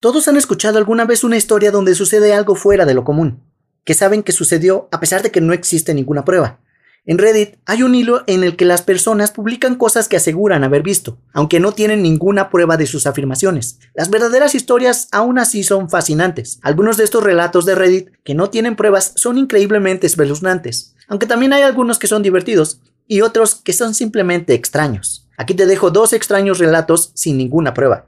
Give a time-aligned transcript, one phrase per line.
[0.00, 3.42] Todos han escuchado alguna vez una historia donde sucede algo fuera de lo común,
[3.84, 6.60] que saben que sucedió a pesar de que no existe ninguna prueba.
[7.04, 10.84] En Reddit hay un hilo en el que las personas publican cosas que aseguran haber
[10.84, 13.80] visto, aunque no tienen ninguna prueba de sus afirmaciones.
[13.92, 16.60] Las verdaderas historias aún así son fascinantes.
[16.62, 21.52] Algunos de estos relatos de Reddit que no tienen pruebas son increíblemente espeluznantes, aunque también
[21.52, 25.28] hay algunos que son divertidos y otros que son simplemente extraños.
[25.36, 28.06] Aquí te dejo dos extraños relatos sin ninguna prueba.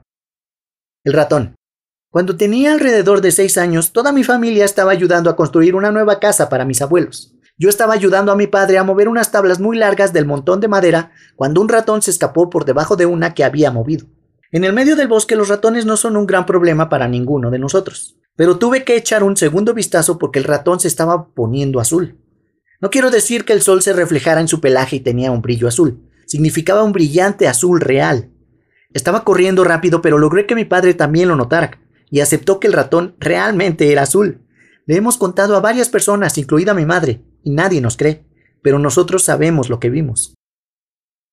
[1.03, 1.55] El ratón.
[2.11, 6.19] Cuando tenía alrededor de seis años, toda mi familia estaba ayudando a construir una nueva
[6.19, 7.33] casa para mis abuelos.
[7.57, 10.67] Yo estaba ayudando a mi padre a mover unas tablas muy largas del montón de
[10.67, 14.07] madera cuando un ratón se escapó por debajo de una que había movido.
[14.51, 17.59] En el medio del bosque los ratones no son un gran problema para ninguno de
[17.59, 22.19] nosotros, pero tuve que echar un segundo vistazo porque el ratón se estaba poniendo azul.
[22.81, 25.69] No quiero decir que el sol se reflejara en su pelaje y tenía un brillo
[25.69, 28.31] azul, significaba un brillante azul real.
[28.93, 31.79] Estaba corriendo rápido, pero logré que mi padre también lo notara,
[32.11, 34.45] y aceptó que el ratón realmente era azul.
[34.85, 38.25] Le hemos contado a varias personas, incluida mi madre, y nadie nos cree,
[38.61, 40.35] pero nosotros sabemos lo que vimos.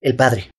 [0.00, 0.50] El padre.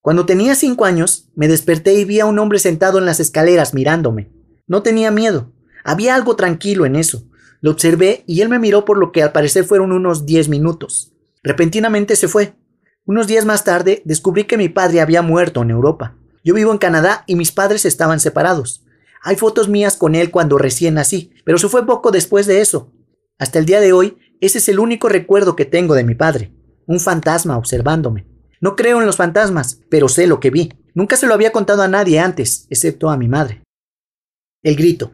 [0.00, 3.74] Cuando tenía cinco años, me desperté y vi a un hombre sentado en las escaleras
[3.74, 4.32] mirándome.
[4.66, 5.52] No tenía miedo.
[5.84, 7.24] Había algo tranquilo en eso.
[7.60, 11.12] Lo observé y él me miró por lo que al parecer fueron unos diez minutos.
[11.42, 12.54] Repentinamente se fue.
[13.04, 16.16] Unos días más tarde descubrí que mi padre había muerto en Europa.
[16.44, 18.84] Yo vivo en Canadá y mis padres estaban separados.
[19.22, 22.92] Hay fotos mías con él cuando recién nací, pero se fue poco después de eso.
[23.38, 26.52] Hasta el día de hoy, ese es el único recuerdo que tengo de mi padre,
[26.86, 28.26] un fantasma observándome.
[28.60, 30.72] No creo en los fantasmas, pero sé lo que vi.
[30.94, 33.62] Nunca se lo había contado a nadie antes, excepto a mi madre.
[34.62, 35.12] El grito.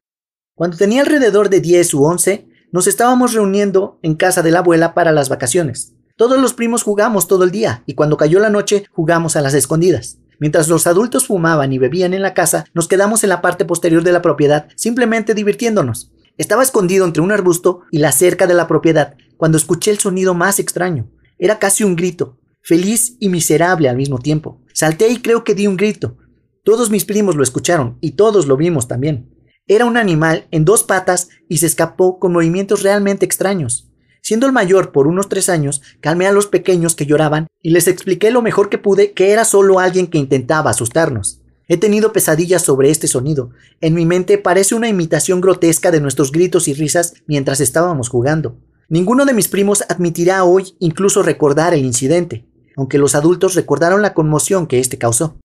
[0.54, 4.94] Cuando tenía alrededor de 10 u 11, nos estábamos reuniendo en casa de la abuela
[4.94, 5.94] para las vacaciones.
[6.16, 9.54] Todos los primos jugamos todo el día y cuando cayó la noche jugamos a las
[9.54, 10.18] escondidas.
[10.38, 14.02] Mientras los adultos fumaban y bebían en la casa, nos quedamos en la parte posterior
[14.02, 16.12] de la propiedad, simplemente divirtiéndonos.
[16.36, 20.34] Estaba escondido entre un arbusto y la cerca de la propiedad cuando escuché el sonido
[20.34, 21.08] más extraño.
[21.38, 24.60] Era casi un grito, feliz y miserable al mismo tiempo.
[24.72, 26.16] Salté y creo que di un grito.
[26.64, 29.30] Todos mis primos lo escucharon y todos lo vimos también.
[29.66, 33.90] Era un animal en dos patas y se escapó con movimientos realmente extraños.
[34.24, 37.86] Siendo el mayor por unos tres años, calmé a los pequeños que lloraban y les
[37.88, 41.42] expliqué lo mejor que pude que era solo alguien que intentaba asustarnos.
[41.68, 43.50] He tenido pesadillas sobre este sonido.
[43.82, 48.56] En mi mente parece una imitación grotesca de nuestros gritos y risas mientras estábamos jugando.
[48.88, 54.14] Ninguno de mis primos admitirá hoy incluso recordar el incidente, aunque los adultos recordaron la
[54.14, 55.36] conmoción que éste causó.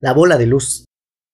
[0.00, 0.86] La bola de luz.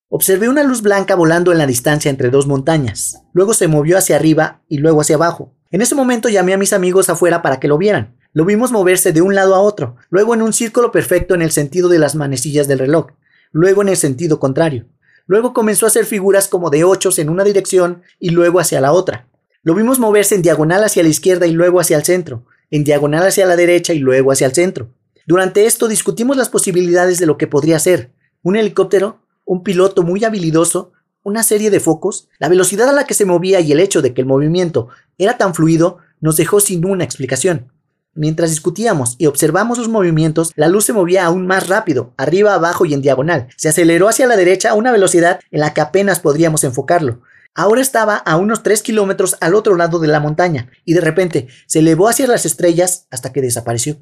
[0.08, 3.22] Observé una luz blanca volando en la distancia entre dos montañas.
[3.32, 5.54] Luego se movió hacia arriba y luego hacia abajo.
[5.72, 8.16] En ese momento llamé a mis amigos afuera para que lo vieran.
[8.32, 11.52] Lo vimos moverse de un lado a otro, luego en un círculo perfecto en el
[11.52, 13.06] sentido de las manecillas del reloj,
[13.52, 14.86] luego en el sentido contrario.
[15.26, 18.92] Luego comenzó a hacer figuras como de ochos en una dirección y luego hacia la
[18.92, 19.28] otra.
[19.62, 23.24] Lo vimos moverse en diagonal hacia la izquierda y luego hacia el centro, en diagonal
[23.24, 24.90] hacia la derecha y luego hacia el centro.
[25.24, 28.10] Durante esto discutimos las posibilidades de lo que podría ser.
[28.42, 30.92] Un helicóptero, un piloto muy habilidoso,
[31.22, 34.14] una serie de focos, la velocidad a la que se movía y el hecho de
[34.14, 34.88] que el movimiento
[35.18, 37.72] era tan fluido nos dejó sin una explicación.
[38.14, 42.84] Mientras discutíamos y observamos sus movimientos, la luz se movía aún más rápido, arriba, abajo
[42.84, 43.48] y en diagonal.
[43.56, 47.22] Se aceleró hacia la derecha a una velocidad en la que apenas podríamos enfocarlo.
[47.54, 51.48] Ahora estaba a unos 3 kilómetros al otro lado de la montaña, y de repente
[51.66, 53.98] se elevó hacia las estrellas hasta que desapareció.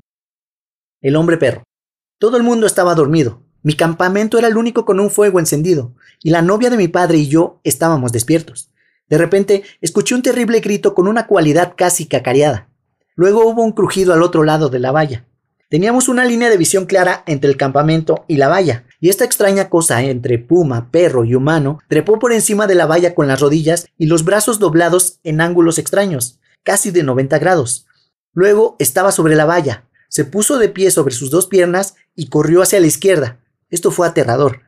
[1.00, 1.64] El hombre perro.
[2.18, 6.30] Todo el mundo estaba dormido, mi campamento era el único con un fuego encendido, y
[6.30, 8.70] la novia de mi padre y yo estábamos despiertos.
[9.08, 12.68] De repente escuché un terrible grito con una cualidad casi cacareada.
[13.14, 15.24] Luego hubo un crujido al otro lado de la valla.
[15.70, 19.68] Teníamos una línea de visión clara entre el campamento y la valla, y esta extraña
[19.68, 23.86] cosa entre puma, perro y humano trepó por encima de la valla con las rodillas
[23.98, 27.86] y los brazos doblados en ángulos extraños, casi de 90 grados.
[28.32, 32.62] Luego estaba sobre la valla, se puso de pie sobre sus dos piernas y corrió
[32.62, 33.38] hacia la izquierda,
[33.70, 34.62] esto fue aterrador.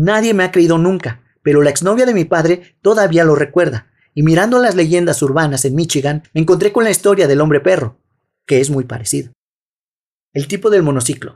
[0.00, 4.22] Nadie me ha creído nunca, pero la exnovia de mi padre todavía lo recuerda, y
[4.22, 7.98] mirando las leyendas urbanas en Michigan, me encontré con la historia del hombre perro,
[8.46, 9.32] que es muy parecido.
[10.32, 11.34] El tipo del monociclo.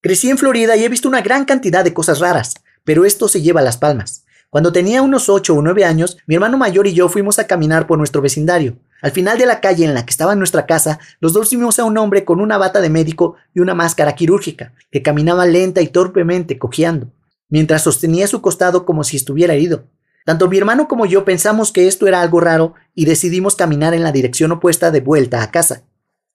[0.00, 2.54] Crecí en Florida y he visto una gran cantidad de cosas raras,
[2.84, 4.24] pero esto se lleva a las palmas.
[4.50, 7.88] Cuando tenía unos 8 o 9 años, mi hermano mayor y yo fuimos a caminar
[7.88, 8.78] por nuestro vecindario.
[9.02, 11.84] Al final de la calle en la que estaba nuestra casa, los dos vimos a
[11.84, 15.88] un hombre con una bata de médico y una máscara quirúrgica, que caminaba lenta y
[15.88, 17.10] torpemente, cojeando,
[17.48, 19.84] mientras sostenía su costado como si estuviera herido.
[20.24, 24.02] Tanto mi hermano como yo pensamos que esto era algo raro y decidimos caminar en
[24.02, 25.84] la dirección opuesta de vuelta a casa.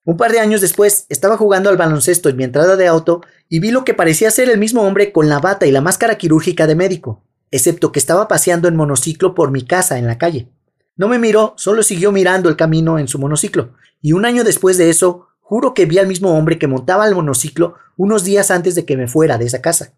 [0.04, 3.60] Un par de años después, estaba jugando al baloncesto en mi entrada de auto y
[3.60, 6.68] vi lo que parecía ser el mismo hombre con la bata y la máscara quirúrgica
[6.68, 7.24] de médico.
[7.54, 10.48] excepto que estaba paseando en monociclo por mi casa en la calle.
[10.96, 14.78] No me miró, solo siguió mirando el camino en su monociclo, y un año después
[14.78, 18.74] de eso, juro que vi al mismo hombre que montaba el monociclo unos días antes
[18.74, 19.94] de que me fuera de esa casa.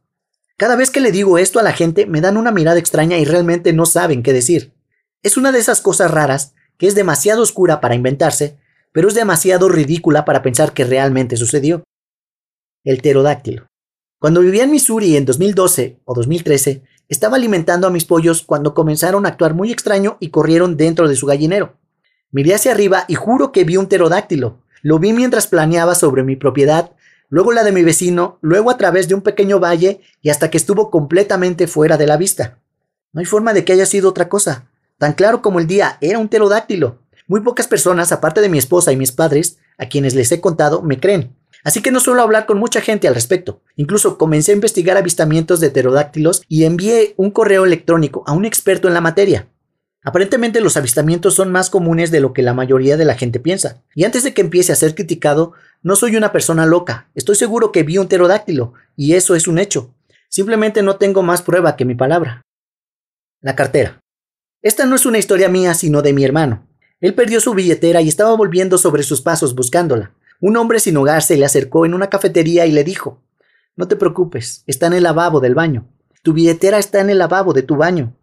[0.57, 3.25] Cada vez que le digo esto a la gente me dan una mirada extraña y
[3.25, 4.73] realmente no saben qué decir.
[5.23, 8.57] Es una de esas cosas raras que es demasiado oscura para inventarse,
[8.91, 11.83] pero es demasiado ridícula para pensar que realmente sucedió.
[12.83, 13.65] El pterodáctilo.
[14.19, 19.25] Cuando vivía en Missouri en 2012 o 2013, estaba alimentando a mis pollos cuando comenzaron
[19.25, 21.77] a actuar muy extraño y corrieron dentro de su gallinero.
[22.31, 24.61] Miré hacia arriba y juro que vi un pterodáctilo.
[24.81, 26.91] Lo vi mientras planeaba sobre mi propiedad,
[27.33, 30.57] luego la de mi vecino, luego a través de un pequeño valle y hasta que
[30.57, 32.59] estuvo completamente fuera de la vista.
[33.11, 34.69] No hay forma de que haya sido otra cosa.
[34.99, 36.99] Tan claro como el día, era un pterodáctilo.
[37.25, 40.83] Muy pocas personas, aparte de mi esposa y mis padres, a quienes les he contado,
[40.83, 41.35] me creen.
[41.63, 43.63] Así que no suelo hablar con mucha gente al respecto.
[43.77, 48.87] Incluso comencé a investigar avistamientos de pterodáctilos y envié un correo electrónico a un experto
[48.87, 49.47] en la materia.
[50.03, 53.81] Aparentemente los avistamientos son más comunes de lo que la mayoría de la gente piensa.
[53.95, 55.53] Y antes de que empiece a ser criticado,
[55.83, 57.09] no soy una persona loca.
[57.13, 59.93] Estoy seguro que vi un pterodáctilo, y eso es un hecho.
[60.29, 62.41] Simplemente no tengo más prueba que mi palabra.
[63.41, 63.99] La cartera.
[64.61, 66.65] Esta no es una historia mía, sino de mi hermano.
[67.01, 70.13] Él perdió su billetera y estaba volviendo sobre sus pasos buscándola.
[70.39, 73.21] Un hombre sin hogar se le acercó en una cafetería y le dijo
[73.75, 75.85] No te preocupes, está en el lavabo del baño.
[76.21, 78.15] Tu billetera está en el lavabo de tu baño.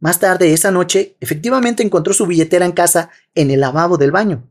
[0.00, 4.49] Más tarde, esa noche, efectivamente encontró su billetera en casa, en el lavabo del baño.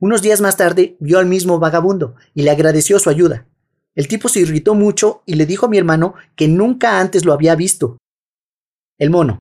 [0.00, 3.46] Unos días más tarde, vio al mismo vagabundo y le agradeció su ayuda.
[3.94, 7.34] El tipo se irritó mucho y le dijo a mi hermano que nunca antes lo
[7.34, 7.98] había visto.
[8.98, 9.38] El mono.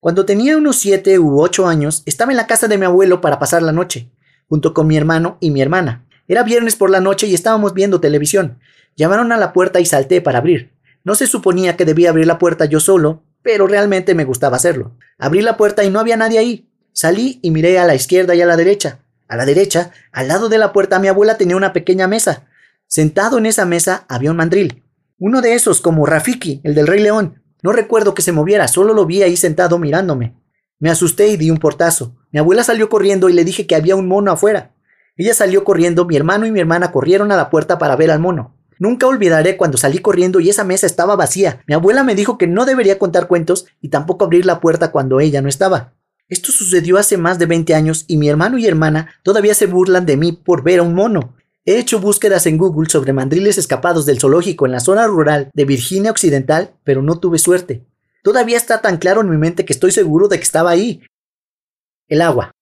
[0.00, 3.38] Cuando tenía unos siete u ocho años, estaba en la casa de mi abuelo para
[3.38, 4.10] pasar la noche,
[4.48, 6.06] junto con mi hermano y mi hermana.
[6.26, 8.60] Era viernes por la noche y estábamos viendo televisión.
[8.96, 10.72] Llamaron a la puerta y salté para abrir.
[11.04, 14.96] No se suponía que debía abrir la puerta yo solo, pero realmente me gustaba hacerlo.
[15.18, 16.70] Abrí la puerta y no había nadie ahí.
[16.92, 19.00] Salí y miré a la izquierda y a la derecha.
[19.28, 22.48] A la derecha, al lado de la puerta, mi abuela tenía una pequeña mesa.
[22.86, 24.82] Sentado en esa mesa había un mandril.
[25.18, 28.94] Uno de esos, como Rafiki, el del Rey León, no recuerdo que se moviera, solo
[28.94, 30.34] lo vi ahí sentado mirándome.
[30.78, 32.16] Me asusté y di un portazo.
[32.30, 34.74] Mi abuela salió corriendo y le dije que había un mono afuera.
[35.16, 38.20] Ella salió corriendo, mi hermano y mi hermana corrieron a la puerta para ver al
[38.20, 38.54] mono.
[38.78, 41.64] Nunca olvidaré cuando salí corriendo y esa mesa estaba vacía.
[41.66, 45.18] Mi abuela me dijo que no debería contar cuentos y tampoco abrir la puerta cuando
[45.18, 45.94] ella no estaba.
[46.28, 50.04] Esto sucedió hace más de 20 años y mi hermano y hermana todavía se burlan
[50.04, 51.34] de mí por ver a un mono.
[51.64, 55.64] He hecho búsquedas en Google sobre mandriles escapados del zoológico en la zona rural de
[55.64, 57.84] Virginia Occidental, pero no tuve suerte.
[58.22, 61.02] Todavía está tan claro en mi mente que estoy seguro de que estaba ahí.
[62.08, 62.52] El agua.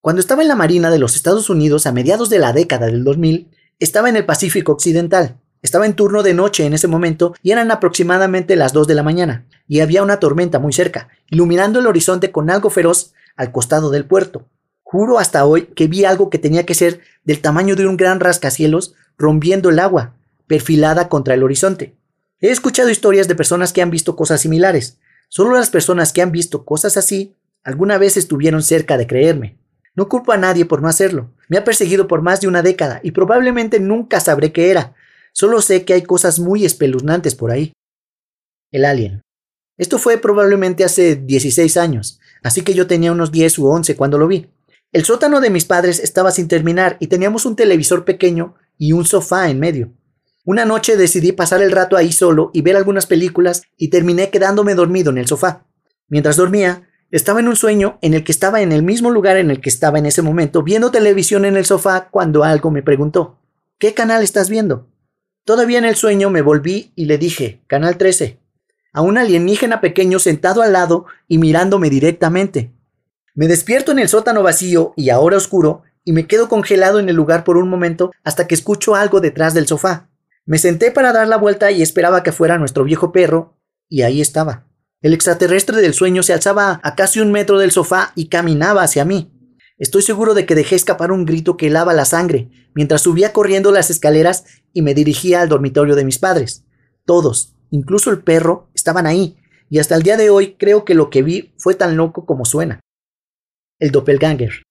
[0.00, 3.04] Cuando estaba en la Marina de los Estados Unidos a mediados de la década del
[3.04, 5.38] 2000, estaba en el Pacífico Occidental.
[5.62, 9.02] Estaba en turno de noche en ese momento y eran aproximadamente las 2 de la
[9.02, 13.90] mañana, y había una tormenta muy cerca, iluminando el horizonte con algo feroz al costado
[13.90, 14.46] del puerto.
[14.82, 18.20] Juro hasta hoy que vi algo que tenía que ser del tamaño de un gran
[18.20, 20.14] rascacielos rompiendo el agua,
[20.46, 21.94] perfilada contra el horizonte.
[22.40, 24.98] He escuchado historias de personas que han visto cosas similares.
[25.28, 29.58] Solo las personas que han visto cosas así alguna vez estuvieron cerca de creerme.
[29.94, 31.30] No culpo a nadie por no hacerlo.
[31.48, 34.94] Me ha perseguido por más de una década y probablemente nunca sabré qué era.
[35.32, 37.72] Solo sé que hay cosas muy espeluznantes por ahí.
[38.70, 39.22] El alien.
[39.76, 44.18] Esto fue probablemente hace 16 años, así que yo tenía unos 10 u 11 cuando
[44.18, 44.50] lo vi.
[44.92, 49.04] El sótano de mis padres estaba sin terminar y teníamos un televisor pequeño y un
[49.04, 49.92] sofá en medio.
[50.44, 54.74] Una noche decidí pasar el rato ahí solo y ver algunas películas y terminé quedándome
[54.74, 55.66] dormido en el sofá.
[56.08, 59.50] Mientras dormía, estaba en un sueño en el que estaba en el mismo lugar en
[59.50, 63.38] el que estaba en ese momento viendo televisión en el sofá cuando algo me preguntó
[63.78, 64.89] ¿Qué canal estás viendo?
[65.50, 68.38] Todavía en el sueño me volví y le dije Canal 13
[68.92, 72.72] a un alienígena pequeño sentado al lado y mirándome directamente.
[73.34, 77.16] Me despierto en el sótano vacío y ahora oscuro y me quedo congelado en el
[77.16, 80.08] lugar por un momento hasta que escucho algo detrás del sofá.
[80.46, 83.56] Me senté para dar la vuelta y esperaba que fuera nuestro viejo perro,
[83.88, 84.68] y ahí estaba.
[85.02, 89.04] El extraterrestre del sueño se alzaba a casi un metro del sofá y caminaba hacia
[89.04, 89.32] mí.
[89.80, 93.72] Estoy seguro de que dejé escapar un grito que helaba la sangre mientras subía corriendo
[93.72, 96.64] las escaleras y me dirigía al dormitorio de mis padres.
[97.04, 99.36] Todos, incluso el perro, estaban ahí,
[99.68, 102.44] y hasta el día de hoy creo que lo que vi fue tan loco como
[102.44, 102.80] suena
[103.80, 104.62] el doppelganger.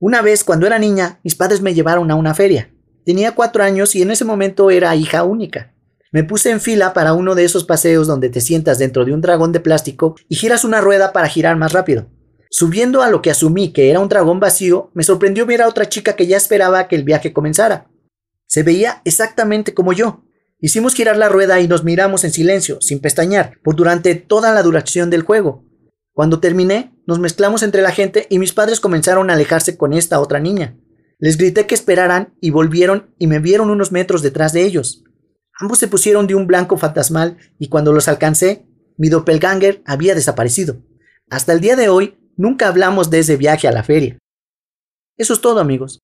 [0.00, 2.70] Una vez, cuando era niña, mis padres me llevaron a una feria.
[3.06, 5.72] Tenía cuatro años y en ese momento era hija única.
[6.10, 9.20] Me puse en fila para uno de esos paseos donde te sientas dentro de un
[9.20, 12.08] dragón de plástico y giras una rueda para girar más rápido.
[12.50, 15.88] Subiendo a lo que asumí que era un dragón vacío, me sorprendió ver a otra
[15.88, 17.90] chica que ya esperaba que el viaje comenzara.
[18.46, 20.24] Se veía exactamente como yo.
[20.60, 24.62] Hicimos girar la rueda y nos miramos en silencio, sin pestañear, por durante toda la
[24.62, 25.64] duración del juego.
[26.12, 30.18] Cuando terminé, nos mezclamos entre la gente y mis padres comenzaron a alejarse con esta
[30.18, 30.76] otra niña.
[31.20, 35.04] Les grité que esperaran y volvieron y me vieron unos metros detrás de ellos.
[35.60, 40.82] Ambos se pusieron de un blanco fantasmal y cuando los alcancé, mi doppelganger había desaparecido.
[41.30, 44.18] Hasta el día de hoy, nunca hablamos de ese viaje a la feria.
[45.18, 45.98] Eso es todo, amigos.